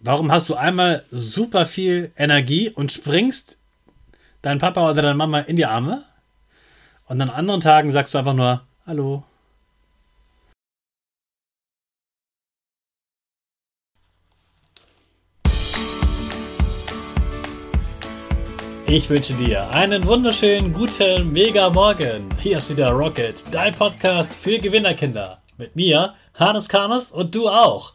[0.00, 3.58] Warum hast du einmal super viel Energie und springst
[4.42, 6.04] deinen Papa oder deine Mama in die Arme
[7.08, 9.24] und an anderen Tagen sagst du einfach nur Hallo.
[18.86, 22.28] Ich wünsche dir einen wunderschönen guten Mega Morgen.
[22.40, 25.42] Hier ist wieder Rocket, dein Podcast für Gewinnerkinder.
[25.56, 27.94] Mit mir, Hannes Karnes und du auch.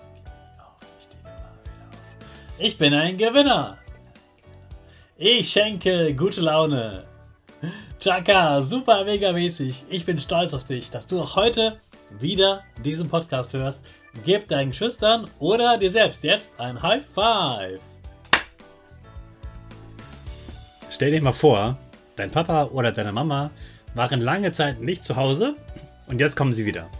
[2.63, 3.79] Ich bin ein Gewinner.
[5.17, 7.05] Ich schenke gute Laune.
[7.99, 9.85] Chaka, super mega mäßig.
[9.89, 11.79] Ich bin stolz auf dich, dass du auch heute
[12.19, 13.81] wieder diesen Podcast hörst.
[14.25, 17.79] Gib deinen Schüchtern oder dir selbst jetzt ein High Five.
[20.91, 21.79] Stell dir mal vor,
[22.15, 23.49] dein Papa oder deine Mama
[23.95, 25.55] waren lange Zeit nicht zu Hause
[26.05, 26.91] und jetzt kommen sie wieder.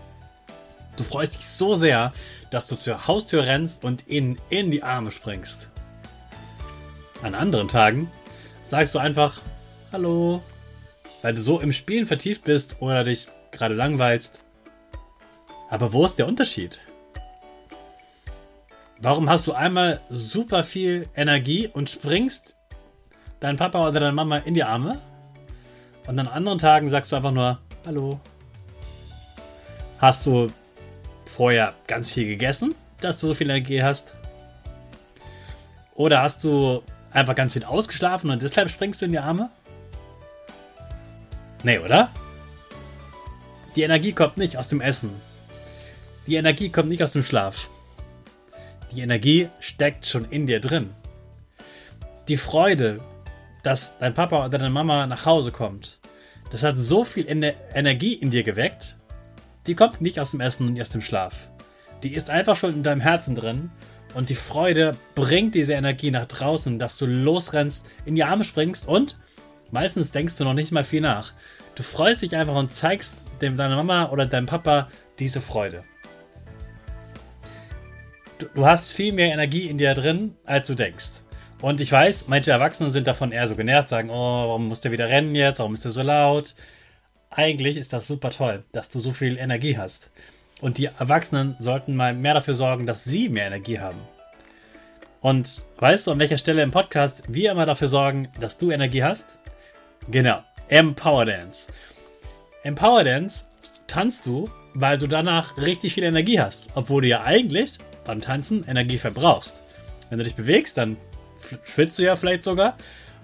[0.97, 2.11] Du freust dich so sehr,
[2.51, 5.69] dass du zur Haustür rennst und ihnen in die Arme springst.
[7.23, 8.11] An anderen Tagen
[8.61, 9.39] sagst du einfach
[9.91, 10.41] Hallo,
[11.21, 14.43] weil du so im Spielen vertieft bist oder dich gerade langweilst.
[15.69, 16.81] Aber wo ist der Unterschied?
[18.99, 22.55] Warum hast du einmal super viel Energie und springst
[23.39, 24.99] deinen Papa oder deine Mama in die Arme
[26.07, 28.19] und an anderen Tagen sagst du einfach nur Hallo?
[29.99, 30.47] Hast du
[31.31, 34.15] vorher ganz viel gegessen, dass du so viel Energie hast?
[35.95, 39.49] Oder hast du einfach ganz viel ausgeschlafen und deshalb springst du in die Arme?
[41.63, 42.09] Nee, oder?
[43.75, 45.11] Die Energie kommt nicht aus dem Essen.
[46.27, 47.69] Die Energie kommt nicht aus dem Schlaf.
[48.91, 50.89] Die Energie steckt schon in dir drin.
[52.27, 52.99] Die Freude,
[53.63, 55.99] dass dein Papa oder deine Mama nach Hause kommt,
[56.51, 58.97] das hat so viel Energie in dir geweckt,
[59.67, 61.35] die kommt nicht aus dem Essen und nicht aus dem Schlaf.
[62.03, 63.71] Die ist einfach schon in deinem Herzen drin
[64.13, 68.87] und die Freude bringt diese Energie nach draußen, dass du losrennst, in die Arme springst
[68.87, 69.17] und
[69.71, 71.31] Meistens denkst du noch nicht mal viel nach.
[71.75, 75.83] Du freust dich einfach und zeigst dem deiner Mama oder deinem Papa diese Freude.
[78.37, 81.23] Du, du hast viel mehr Energie in dir drin, als du denkst.
[81.61, 84.91] Und ich weiß, manche Erwachsene sind davon eher so genervt, sagen, oh, warum muss der
[84.91, 86.55] wieder rennen jetzt, warum ist der so laut?
[87.33, 90.11] Eigentlich ist das super toll, dass du so viel Energie hast.
[90.59, 93.99] Und die Erwachsenen sollten mal mehr dafür sorgen, dass sie mehr Energie haben.
[95.21, 99.01] Und weißt du, an welcher Stelle im Podcast wir immer dafür sorgen, dass du Energie
[99.01, 99.37] hast?
[100.09, 101.67] Genau, Empower Dance.
[102.63, 103.45] Empower Dance
[103.87, 108.65] tanzt du, weil du danach richtig viel Energie hast, obwohl du ja eigentlich beim Tanzen
[108.67, 109.63] Energie verbrauchst.
[110.09, 110.97] Wenn du dich bewegst, dann
[111.63, 112.75] schwitzt du ja vielleicht sogar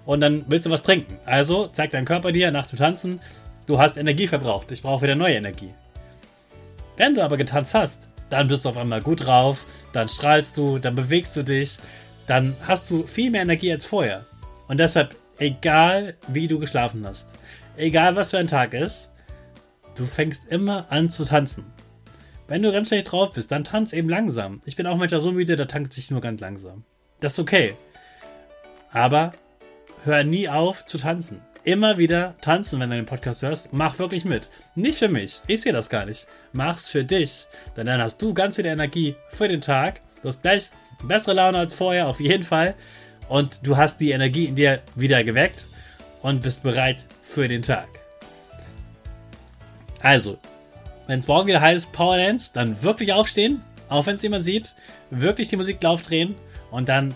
[0.06, 1.18] und dann willst du was trinken.
[1.26, 3.20] Also zeigt dein Körper dir nach dem Tanzen,
[3.68, 5.72] du hast Energie verbraucht, ich brauche wieder neue Energie.
[6.96, 10.78] Wenn du aber getanzt hast, dann bist du auf einmal gut drauf, dann strahlst du,
[10.78, 11.78] dann bewegst du dich,
[12.26, 14.26] dann hast du viel mehr Energie als vorher.
[14.66, 17.30] Und deshalb Egal wie du geschlafen hast.
[17.76, 19.10] Egal was für ein Tag ist.
[19.94, 21.64] Du fängst immer an zu tanzen.
[22.48, 24.60] Wenn du ganz schlecht drauf bist, dann tanz eben langsam.
[24.64, 26.84] Ich bin auch manchmal so müde, da tankt sich nur ganz langsam.
[27.20, 27.76] Das ist okay.
[28.90, 29.32] Aber
[30.04, 31.40] hör nie auf zu tanzen.
[31.68, 33.74] Immer wieder tanzen, wenn du den Podcast hörst.
[33.74, 34.48] Mach wirklich mit.
[34.74, 35.42] Nicht für mich.
[35.48, 36.26] Ich sehe das gar nicht.
[36.54, 37.46] Mach's für dich.
[37.76, 40.00] Denn dann hast du ganz viel Energie für den Tag.
[40.22, 40.70] Du hast gleich
[41.04, 42.74] bessere Laune als vorher, auf jeden Fall.
[43.28, 45.66] Und du hast die Energie in dir wieder geweckt
[46.22, 47.88] und bist bereit für den Tag.
[50.00, 50.38] Also,
[51.06, 53.60] wenn es morgen wieder heißt Power Dance, dann wirklich aufstehen,
[53.90, 54.74] auch wenn es jemand sieht,
[55.10, 56.34] wirklich die Musik drehen
[56.70, 57.14] und dann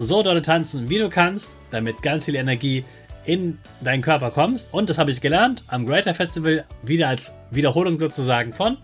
[0.00, 2.84] so dolle tanzen, wie du kannst, damit ganz viel Energie
[3.28, 4.72] in deinen Körper kommst.
[4.72, 8.78] Und das habe ich gelernt am Greater Festival, wieder als Wiederholung sozusagen von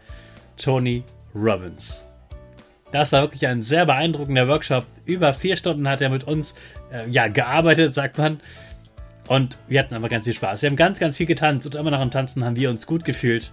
[0.58, 1.02] Tony
[1.34, 2.04] Robbins.
[2.92, 4.84] Das war wirklich ein sehr beeindruckender Workshop.
[5.06, 6.54] Über vier Stunden hat er mit uns
[6.92, 8.38] äh, ja, gearbeitet, sagt man.
[9.28, 10.60] Und wir hatten aber ganz viel Spaß.
[10.60, 13.06] Wir haben ganz, ganz viel getanzt und immer noch am Tanzen haben wir uns gut
[13.06, 13.50] gefühlt.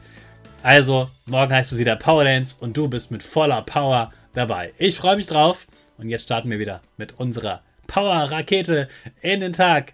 [0.61, 4.73] Also, morgen heißt es wieder Power Dance und du bist mit voller Power dabei.
[4.77, 5.67] Ich freue mich drauf.
[5.97, 8.89] Und jetzt starten wir wieder mit unserer Power-Rakete
[9.21, 9.93] in den Tag.